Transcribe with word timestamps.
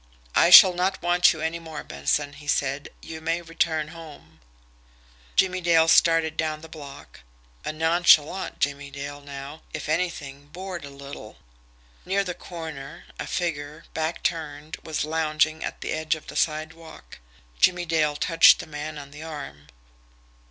"I 0.33 0.49
shall 0.49 0.73
not 0.73 1.03
want 1.03 1.31
you 1.31 1.41
any 1.41 1.59
more, 1.59 1.83
Benson," 1.83 2.33
he 2.33 2.47
said. 2.47 2.89
"You 3.03 3.21
may 3.21 3.39
return 3.39 3.89
home." 3.89 4.39
Jimmie 5.35 5.61
Dale 5.61 5.87
started 5.87 6.37
down 6.37 6.61
the 6.61 6.67
block 6.67 7.19
a 7.63 7.71
nonchalant 7.71 8.59
Jimmie 8.59 8.89
Dale 8.89 9.21
now, 9.21 9.61
if 9.75 9.87
anything, 9.87 10.47
bored 10.47 10.85
a 10.85 10.89
little. 10.89 11.37
Near 12.03 12.23
the 12.23 12.33
corner, 12.33 13.05
a 13.19 13.27
figure, 13.27 13.85
back 13.93 14.23
turned, 14.23 14.77
was 14.83 15.05
lounging 15.05 15.63
at 15.63 15.81
the 15.81 15.91
edge 15.91 16.15
of 16.15 16.25
the 16.25 16.35
sidewalk. 16.35 17.19
Jimmie 17.59 17.85
Dale 17.85 18.15
touched 18.15 18.57
the 18.57 18.65
man 18.65 18.97
on 18.97 19.11
the 19.11 19.21
arm. 19.21 19.67